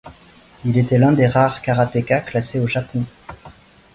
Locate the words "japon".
2.65-3.03